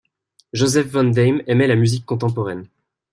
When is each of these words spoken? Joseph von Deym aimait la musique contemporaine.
Joseph 0.51 0.87
von 0.91 1.11
Deym 1.11 1.43
aimait 1.45 1.67
la 1.67 1.75
musique 1.75 2.07
contemporaine. 2.07 2.67